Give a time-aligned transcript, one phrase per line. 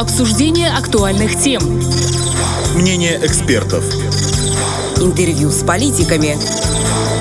[0.00, 1.60] Обсуждение актуальных тем.
[2.74, 3.84] Мнение экспертов.
[4.96, 6.38] Интервью с политиками.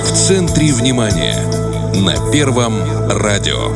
[0.05, 1.35] В центре внимания.
[1.93, 2.79] На Первом
[3.09, 3.67] радио.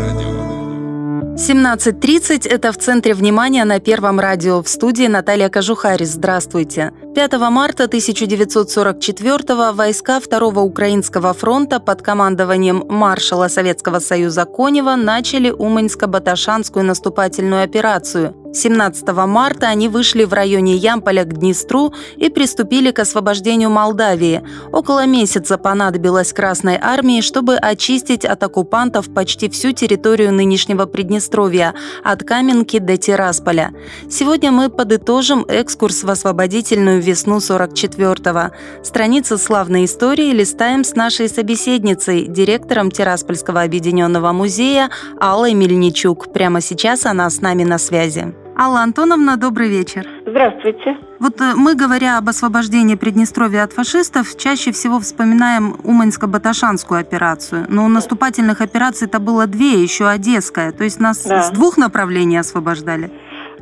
[1.35, 4.63] 17.30– это в центре внимания на Первом радио.
[4.63, 6.11] В студии Наталья Кожухарис.
[6.13, 6.93] Здравствуйте.
[7.13, 16.83] 5 марта 1944 войска Второго Украинского фронта под командованием маршала Советского Союза Конева начали Уманьско-Баташанскую
[16.83, 23.71] наступательную операцию– 17 марта они вышли в районе Ямполя к Днестру и приступили к освобождению
[23.71, 24.43] Молдавии.
[24.71, 31.73] Около месяца понадобилось Красной армии, чтобы очистить от оккупантов почти всю территорию нынешнего Приднестровья,
[32.03, 33.73] от Каменки до Тирасполя.
[34.09, 38.55] Сегодня мы подытожим экскурс в освободительную весну 44-го.
[38.83, 44.89] Страницы славной истории листаем с нашей собеседницей, директором Тираспольского объединенного музея
[45.19, 46.31] Аллой Мельничук.
[46.31, 48.42] Прямо сейчас она с нами на связи.
[48.55, 50.07] Алла Антоновна, добрый вечер.
[50.27, 50.97] Здравствуйте.
[51.19, 57.65] Вот э, мы, говоря об освобождении Приднестровья от фашистов, чаще всего вспоминаем Уманьско-Баташанскую операцию.
[57.69, 60.71] Но у наступательных операций-то было две, еще Одесская.
[60.71, 61.41] То есть нас да.
[61.41, 63.11] с двух направлений освобождали.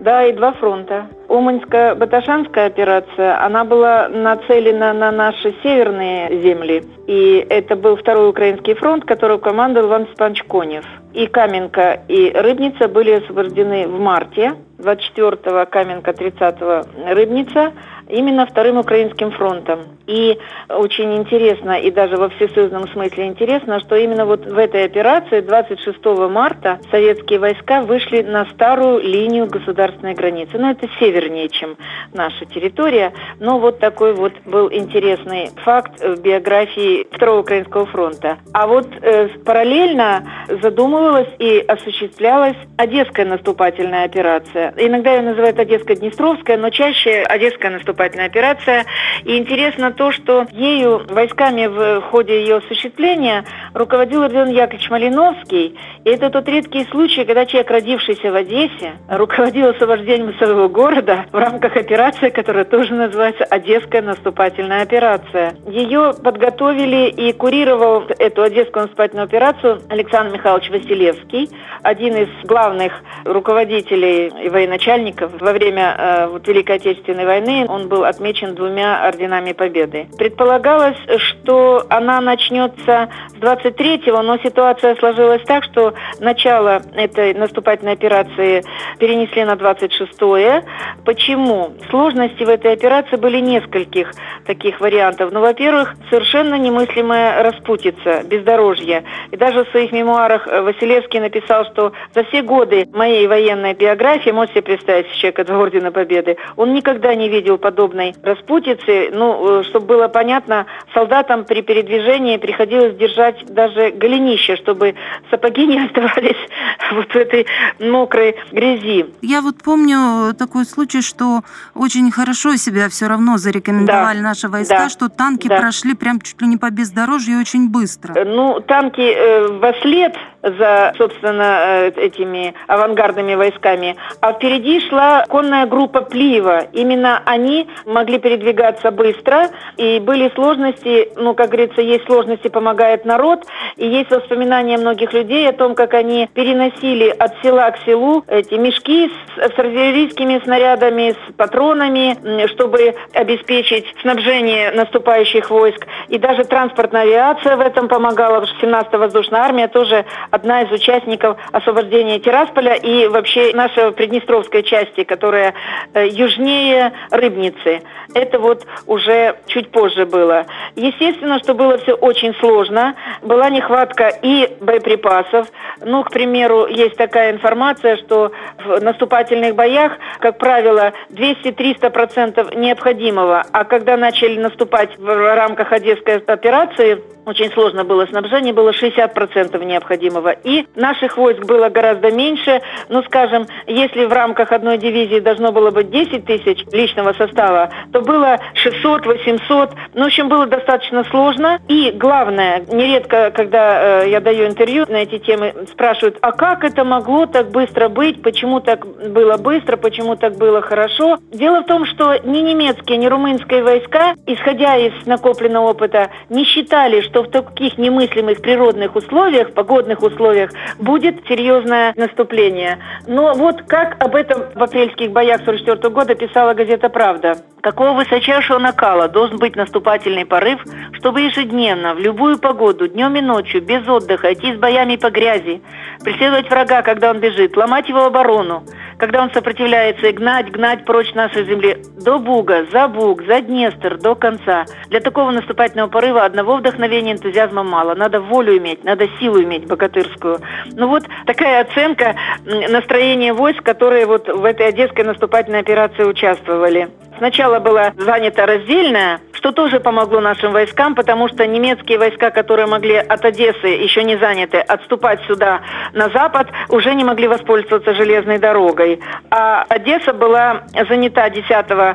[0.02, 1.06] Да, и два фронта.
[1.28, 6.84] Уманьско-Баташанская операция, она была нацелена на наши северные земли.
[7.06, 10.86] И это был второй украинский фронт, который командовал Иван Степанович Конев.
[11.14, 14.56] И Каменка, и Рыбница были освобождены в марте.
[14.80, 17.72] 24-го Каменка, 30-го Рыбница
[18.10, 19.82] именно Вторым Украинским фронтом.
[20.12, 25.40] И очень интересно, и даже во всесоюзном смысле интересно, что именно вот в этой операции
[25.40, 30.58] 26 марта советские войска вышли на старую линию государственной границы.
[30.58, 31.78] Ну, это севернее, чем
[32.14, 38.38] наша территория, но вот такой вот был интересный факт в биографии Второго Украинского фронта.
[38.52, 40.30] А вот э, параллельно
[40.62, 44.74] задумывалась и осуществлялась Одесская наступательная операция.
[44.76, 48.86] Иногда ее называют Одесская-Днестровская, но чаще Одесская наступательная операция.
[49.24, 53.46] И интересно то, что ею, войсками в ходе ее осуществления
[53.76, 55.78] руководил Родион Яковлевич Малиновский.
[56.04, 61.38] И это тот редкий случай, когда человек, родившийся в Одессе, руководил освобождением своего города в
[61.38, 65.54] рамках операции, которая тоже называется Одесская наступательная операция.
[65.68, 71.50] Ее подготовили и курировал эту Одесскую наступательную операцию Александр Михайлович Василевский,
[71.84, 72.94] один из главных
[73.26, 77.66] руководителей и военачальников во время э, вот, Великой Отечественной войны.
[77.68, 80.08] Он был отмечен двумя орденами Победы победы.
[80.18, 88.64] Предполагалось, что она начнется с 23-го, но ситуация сложилась так, что начало этой наступательной операции
[89.00, 90.64] перенесли на 26-е.
[91.06, 91.74] Почему?
[91.90, 94.12] Сложности в этой операции были нескольких
[94.46, 95.32] таких вариантов.
[95.32, 99.04] Ну, во-первых, совершенно немыслимая распутица, бездорожье.
[99.32, 104.56] И даже в своих мемуарах Василевский написал, что за все годы моей военной биографии, можете
[104.56, 110.08] себе представить, человека два ордена Победы, он никогда не видел подобной распутицы, ну, чтобы было
[110.08, 114.96] понятно, солдатам при передвижении приходилось держать даже голенище, чтобы
[115.30, 116.38] сапоги не оставались
[116.92, 117.48] вот в этой
[117.80, 119.08] мокрой грязи.
[119.22, 121.42] Я вот помню такой случай, что
[121.74, 125.58] очень хорошо себя все равно зарекомендовали да, наши войска, да, что танки да.
[125.58, 128.24] прошли прям чуть ли не по бездорожью очень быстро.
[128.26, 135.66] Ну, танки э, во след за, собственно, э, этими авангардными войсками, а впереди шла конная
[135.66, 136.66] группа Плиева.
[136.74, 143.46] Именно они могли передвигаться быстро, и были сложности, ну, как говорится, есть сложности, помогает народ,
[143.78, 148.56] и есть воспоминания многих людей о том, как они переносили от села к селу эти
[148.56, 155.88] мешки с, с артиллерийскими снарядами, с патронами, чтобы обеспечить снабжение наступающих войск.
[156.10, 160.72] И даже транспортная авиация в этом помогала, потому что 17-я воздушная армия тоже одна из
[160.72, 165.54] участников освобождения Тирасполя и вообще нашей Приднестровской части, которая
[165.94, 167.82] э, южнее Рыбницы.
[168.14, 170.46] Это вот уже чуть позже было.
[170.76, 172.96] Естественно, что было все очень сложно.
[173.22, 175.48] Была нехватка и боеприпасов.
[175.82, 178.32] Ну, к примеру, есть такая информация, что
[178.64, 183.44] в наступательных боях, как правило, 200-300% необходимого.
[183.52, 190.21] А когда начали наступать в рамках Одесской операции, очень сложно было снабжение, было 60% необходимого.
[190.30, 192.62] И наших войск было гораздо меньше.
[192.90, 198.02] Ну, скажем, если в рамках одной дивизии должно было быть 10 тысяч личного состава, то
[198.02, 199.72] было 600-800.
[199.94, 201.60] Ну, в общем, было достаточно сложно.
[201.68, 206.84] И главное, нередко, когда э, я даю интервью на эти темы, спрашивают, а как это
[206.84, 211.18] могло так быстро быть, почему так было быстро, почему так было хорошо.
[211.32, 217.02] Дело в том, что ни немецкие, ни румынские войска, исходя из накопленного опыта, не считали,
[217.02, 222.80] что в таких немыслимых природных условиях, погодных условиях, условиях, будет серьезное наступление.
[223.08, 227.38] Но вот как об этом в апрельских боях 44 года писала газета «Правда».
[227.62, 230.60] Какого высочайшего накала должен быть наступательный порыв,
[230.94, 235.62] чтобы ежедневно, в любую погоду, днем и ночью, без отдыха, идти с боями по грязи,
[236.04, 238.64] преследовать врага, когда он бежит, ломать его оборону,
[238.98, 243.98] когда он сопротивляется, и гнать, гнать прочь нашей земли до Буга, за Буг, за Днестр,
[243.98, 244.66] до конца.
[244.88, 247.94] Для такого наступательного порыва одного вдохновения энтузиазма мало.
[247.94, 250.40] Надо волю иметь, надо силу иметь богатырскую.
[250.74, 256.90] Ну вот такая оценка настроения войск, которые вот в этой одесской наступательной операции участвовали.
[257.22, 262.96] Сначала была занята раздельная, что тоже помогло нашим войскам, потому что немецкие войска, которые могли
[262.96, 265.62] от Одессы, еще не заняты, отступать сюда
[265.94, 269.00] на запад, уже не могли воспользоваться железной дорогой.
[269.32, 271.50] А Одесса была занята 10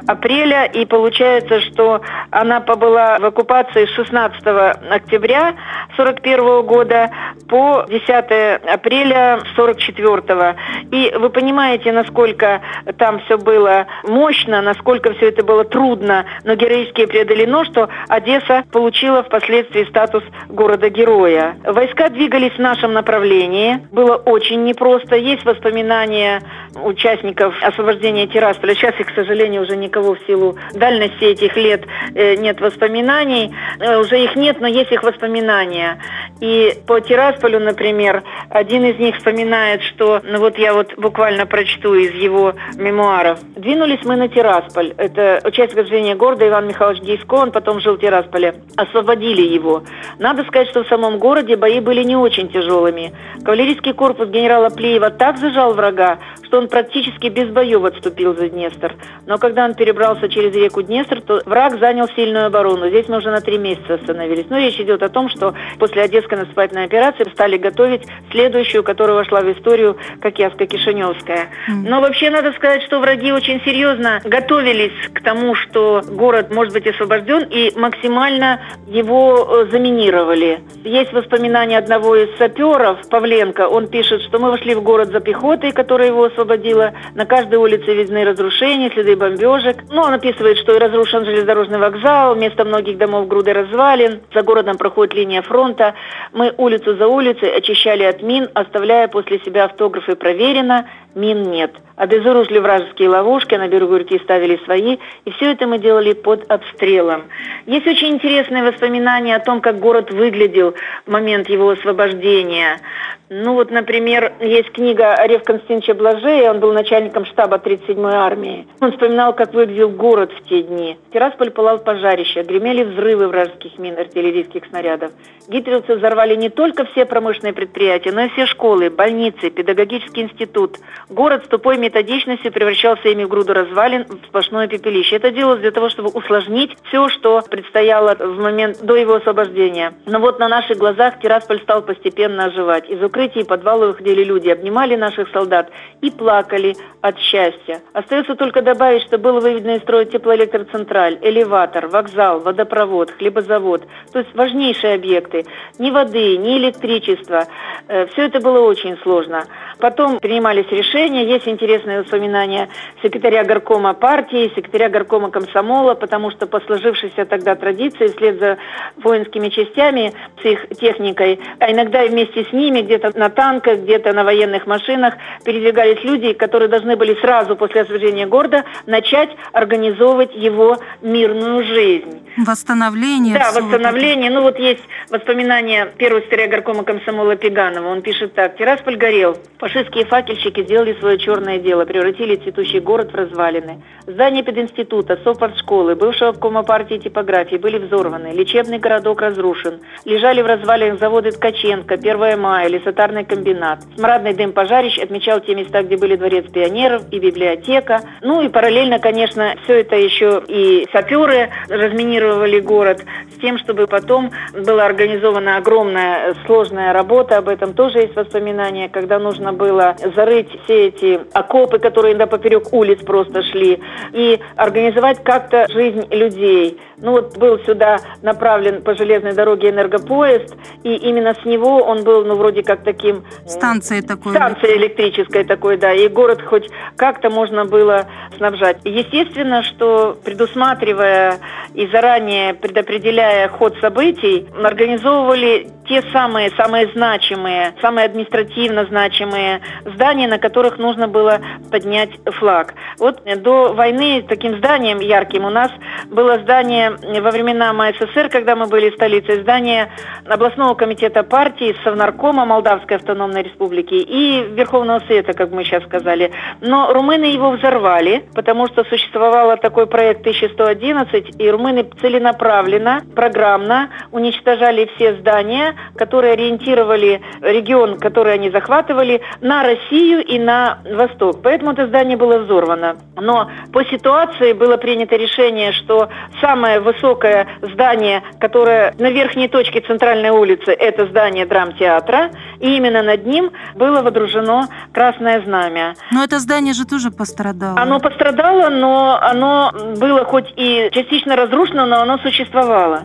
[0.08, 2.00] апреля, и получается, что
[2.31, 4.44] она побыла в оккупации с 16
[4.90, 5.54] октября
[5.96, 7.10] 41 года
[7.49, 10.56] по 10 апреля 44
[10.90, 12.60] И вы понимаете, насколько
[12.99, 17.06] там все было мощно, насколько все это было трудно, но героически
[17.37, 21.56] преодолено, что Одесса получила впоследствии статус города-героя.
[21.65, 23.81] Войска двигались в нашем направлении.
[23.93, 25.17] Было очень непросто.
[25.17, 26.43] Есть воспоминания
[26.75, 28.75] участников освобождения Тирасполя.
[28.75, 31.85] Сейчас их, к сожалению, уже никого в силу дальности этих лет
[32.15, 33.55] э, нет воспоминаний.
[33.81, 35.99] Э, уже их нет, но есть их воспоминания.
[36.41, 41.94] И по Тирасполю, например, один из них вспоминает, что, ну вот я вот буквально прочту
[41.94, 43.38] из его мемуаров.
[43.56, 44.94] Двинулись мы на Тирасполь.
[44.97, 48.55] Это участник движения города Иван Михайлович Гейско, он потом жил в Тирасполе.
[48.76, 49.82] Освободили его.
[50.19, 53.12] Надо сказать, что в самом городе бои были не очень тяжелыми.
[53.44, 58.94] Кавалерийский корпус генерала Плеева так зажал врага, что он практически без боев отступил за Днестр.
[59.26, 62.88] Но когда он перебрался через реку Днестр, то враг занял сильную оборону.
[62.88, 64.46] Здесь мы уже на три месяца остановились.
[64.49, 69.40] Но речь идет о том, что после Одесской наступательной операции стали готовить следующую, которая вошла
[69.40, 71.49] в историю, как Яска-Кишиневская.
[71.69, 76.87] Но вообще надо сказать, что враги очень серьезно готовились к тому, что город может быть
[76.87, 77.15] освобожден,
[77.50, 80.60] и максимально его э, заминировали.
[80.84, 85.72] Есть воспоминания одного из саперов, Павленко, он пишет, что мы вошли в город за пехотой,
[85.72, 86.92] которая его освободила.
[87.14, 89.84] На каждой улице видны разрушения, следы бомбежек.
[89.90, 94.20] Ну, он описывает, что и разрушен железнодорожный вокзал, вместо многих домов груды развалин.
[94.34, 95.94] За городом проходит линия фронта.
[96.32, 100.86] Мы улицу за улицей очищали от мин, оставляя после себя автографы «Проверено»,
[101.16, 101.72] «Мин нет».
[101.96, 107.22] Обезоружили вражеские ловушки, на берегу реки ставили свои, и все это мы делали под обстрелом.
[107.64, 110.74] Есть очень интересные воспоминания о том, как город выглядел
[111.06, 112.80] в момент его освобождения.
[113.28, 118.69] Ну вот, например, есть книга Ареф Константиновича Блажея, он был начальником штаба 37-й армии.
[118.81, 120.96] Он вспоминал, как выглядел город в те дни.
[121.12, 125.11] Тирасполь пылал пожарище, гремели взрывы вражеских мин, артиллерийских снарядов.
[125.49, 130.76] Гитлеровцы взорвали не только все промышленные предприятия, но и все школы, больницы, педагогический институт.
[131.08, 135.17] Город с тупой методичностью превращался ими в груду развалин, в сплошное пепелище.
[135.17, 139.94] Это делалось для того, чтобы усложнить все, что предстояло в момент до его освобождения.
[140.06, 142.88] Но вот на наших глазах Тирасполь стал постепенно оживать.
[142.88, 145.70] Из укрытий и подвала выходили люди, обнимали наших солдат
[146.02, 147.80] и плакали от счастья.
[147.94, 153.86] Остается только добавить, что было выведено из строя теплоэлектроцентраль, элеватор, вокзал, водопровод, хлебозавод.
[154.12, 155.46] То есть важнейшие объекты.
[155.78, 157.46] Ни воды, ни электричества.
[157.88, 159.44] Э, Все это было очень сложно.
[159.78, 161.24] Потом принимались решения.
[161.24, 162.68] Есть интересные воспоминания
[163.02, 168.58] секретаря горкома партии, секретаря горкома комсомола, потому что по сложившейся тогда традиции, вслед за
[168.96, 173.78] воинскими частями, с их техникой, а иногда и вместе с ними, где-то где-то на танках,
[173.80, 180.34] где-то на военных машинах передвигались люди, которые должны были сразу после освобождения города начать организовывать
[180.34, 182.22] его мирную жизнь.
[182.36, 183.34] Восстановление.
[183.34, 184.30] Да, восстановление.
[184.30, 187.88] Ну вот есть воспоминания первого секретаря горкома комсомола Пеганова.
[187.88, 188.56] Он пишет так.
[188.56, 189.36] Тирасполь горел.
[189.58, 193.82] Фашистские факельщики сделали свое черное дело, превратили цветущий город в развалины.
[194.06, 195.18] Здания пединститута,
[195.58, 198.32] школы, бывшего обкома партии типографии были взорваны.
[198.32, 199.80] Лечебный городок разрушен.
[200.04, 203.81] Лежали в развалинах заводы Ткаченко, 1 мая, лесо сатарный комбинат.
[203.97, 208.00] Смрадный дым пожарищ отмечал те места, где были дворец пионеров и библиотека.
[208.23, 213.05] Ну и параллельно, конечно, все это еще и саперы разминировали город
[213.37, 214.31] с тем, чтобы потом
[214.67, 217.37] была организована огромная сложная работа.
[217.37, 222.73] Об этом тоже есть воспоминания, когда нужно было зарыть все эти окопы, которые до поперек
[222.73, 223.79] улиц просто шли,
[224.15, 226.81] и организовать как-то жизнь людей.
[226.99, 232.25] Ну вот был сюда направлен по железной дороге энергопоезд, и именно с него он был,
[232.25, 233.25] ну вроде как таким...
[233.47, 234.33] Станцией такой.
[234.33, 238.79] Станцией электрической такой, да, и город хоть как-то можно было снабжать.
[238.85, 241.38] Естественно, что предусматривая
[241.75, 250.38] и заранее предопределяя ход событий, организовывали те самые, самые значимые, самые административно значимые здания, на
[250.38, 251.40] которых нужно было
[251.71, 252.75] поднять флаг.
[252.99, 255.71] Вот до войны таким зданием ярким у нас
[256.07, 259.90] было здание во времена МССР, когда мы были столицей, здание
[260.26, 266.33] областного комитета партии, Совнаркома Молдавской автономной республики и Верховного Совета, как мы сейчас сказали.
[266.61, 274.90] Но румыны его взорвали, потому что существовал такой проект 1111, и румыны целенаправленно, программно уничтожали
[274.97, 281.42] все здания, которые ориентировали регион, который они захватывали, на Россию и на Восток.
[281.42, 282.97] Поэтому это здание было взорвано.
[283.16, 286.09] Но по ситуации было принято решение, что
[286.40, 292.30] самое высокое здание, которое на верхней точке центральной улицы, это здание драмтеатра,
[292.61, 295.95] и именно над ним было водружено красное знамя.
[296.12, 297.78] Но это здание же тоже пострадало.
[297.80, 303.02] Оно пострадало, но оно было хоть и частично разрушено, но оно существовало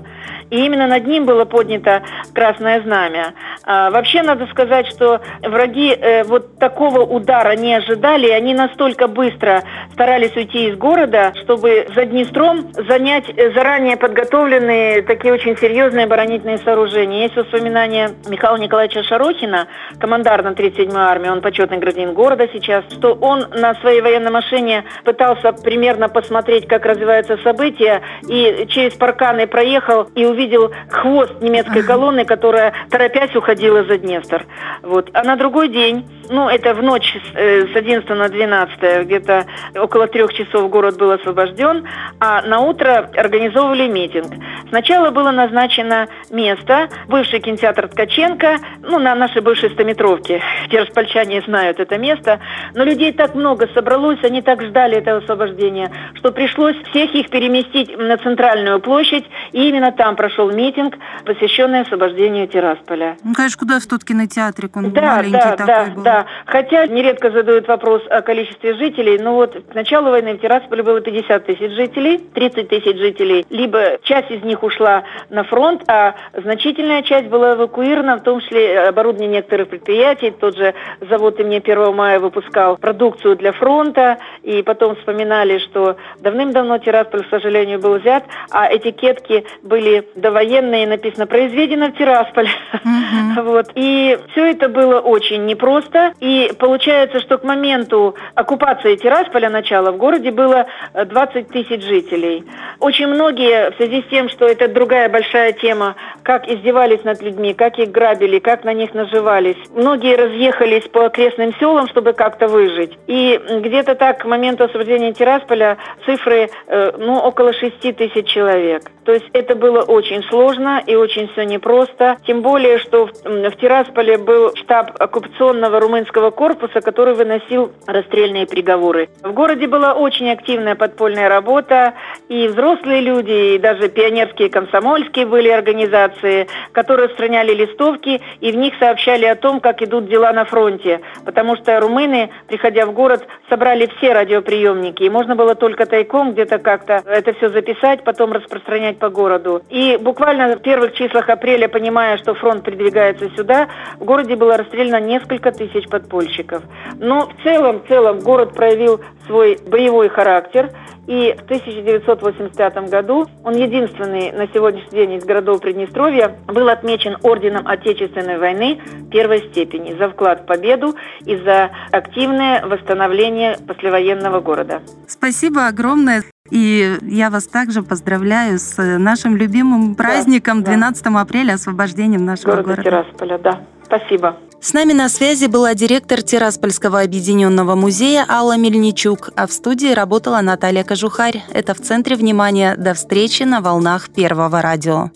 [0.52, 2.04] и именно над ним было поднято
[2.36, 3.34] красное знамя.
[3.64, 9.08] А, вообще надо сказать, что враги э, вот такого удара не ожидали, и они настолько
[9.08, 16.06] быстро старались уйти из города, чтобы за Днестром занять э, заранее подготовленные такие очень серьезные
[16.06, 17.24] оборонительные сооружения.
[17.24, 19.68] Есть воспоминания Михаила Николаевича Шарохина,
[20.00, 25.54] командарна 37-й армии, он почетный гражданин города сейчас, что он на своей военной машине пытался
[25.54, 32.26] примерно посмотреть, как развиваются события, и через парканы проехал и увидел увидел хвост немецкой колонны,
[32.26, 34.46] которая, торопясь, уходила за Днестр.
[34.82, 35.10] Вот.
[35.14, 39.46] А на другой день, ну, это в ночь с, э, с 11 на 12, где-то
[39.76, 41.88] около трех часов город был освобожден,
[42.20, 44.34] а на утро организовывали митинг.
[44.70, 50.42] Сначала было назначено место, бывший кинотеатр Ткаченко, ну, на нашей бывшей стометровке.
[50.70, 52.40] Тираспольчане знают это место.
[52.74, 57.96] Но людей так много собралось, они так ждали этого освобождения, что пришлось всех их переместить
[57.98, 60.96] на центральную площадь, и именно там прошел прошел митинг,
[61.26, 63.18] посвященный освобождению Тирасполя.
[63.24, 64.76] Ну, конечно, куда в тот кинотеатрик?
[64.78, 66.04] Он да, маленький да, такой да, был.
[66.04, 66.26] да.
[66.46, 69.18] Хотя нередко задают вопрос о количестве жителей.
[69.20, 73.46] Но вот к началу войны в Тирасполе было 50 тысяч жителей, 30 тысяч жителей.
[73.50, 78.80] Либо часть из них ушла на фронт, а значительная часть была эвакуирована, в том числе
[78.80, 80.32] оборудование некоторых предприятий.
[80.32, 80.74] Тот же
[81.10, 84.18] завод имени 1 мая выпускал продукцию для фронта.
[84.44, 91.28] И потом вспоминали, что давным-давно Тирасполь, к сожалению, был взят, а этикетки были довоенные, написано
[91.28, 92.50] «произведено в Тирасполе».
[92.84, 93.42] Мгм.
[93.52, 93.72] Вот.
[93.76, 96.14] И все это было очень непросто.
[96.20, 102.44] И получается, что к моменту оккупации Тирасполя начала в городе было э, 20 тысяч жителей.
[102.80, 107.54] Очень многие в связи с тем, что это другая большая тема, как издевались над людьми,
[107.54, 109.58] как их грабили, как на них наживались.
[109.72, 112.98] Многие разъехались по окрестным селам, чтобы как-то выжить.
[113.08, 118.84] И где-то так к моменту освобождения Тирасполя цифры э, ну, около 6 тысяч человек.
[119.06, 122.18] То есть это было очень сложно и очень все непросто.
[122.26, 129.10] Тем более, что в, в Тирасполе был штаб оккупационного румынского корпуса, который выносил расстрельные приговоры.
[129.24, 131.94] В городе была очень активная подпольная работа,
[132.30, 138.74] и взрослые люди, и даже пионерские комсомольские были организации, которые устраняли листовки и в них
[138.80, 141.02] сообщали о том, как идут дела на фронте.
[141.26, 146.60] Потому что румыны, приходя в город, собрали все радиоприемники, и можно было только тайком где-то
[146.60, 149.62] как-то это все записать, потом распространять по городу.
[149.70, 153.68] И буквально в первых числах апреля, понимая, что фронт придвигается сюда,
[154.00, 156.64] в городе было расстреляно несколько тысяч подпольщиков.
[157.00, 160.72] Но в целом, в целом город проявил свой боевой характер,
[161.08, 167.68] и в 1985 году он единственный на сегодняшний день из городов Приднестровья был отмечен орденом
[167.68, 168.80] Отечественной войны
[169.12, 170.96] первой степени за вклад в победу
[171.26, 174.82] и за активное восстановление послевоенного города.
[175.08, 176.24] Спасибо огромное.
[176.52, 180.72] И я вас также поздравляю с э, нашим любимым праздником да.
[180.72, 182.84] 12 апреля, освобождением нашего Города города.
[182.84, 183.62] Тирасполя, да.
[183.86, 184.38] Спасибо.
[184.62, 190.42] С нами на связи была директор Тираспольского объединенного музея Алла Мельничук, а в студии работала
[190.42, 191.44] Наталья Кожухарь.
[191.52, 192.76] Это в центре внимания.
[192.76, 195.10] До встречи на волнах Первого радио.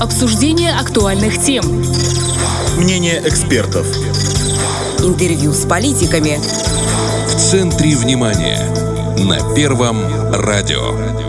[0.00, 1.64] Обсуждение актуальных тем.
[2.76, 3.86] Мнение экспертов.
[4.98, 6.38] Интервью с политиками.
[7.28, 8.85] В центре внимания.
[9.18, 9.96] На Первом
[10.32, 11.25] радио.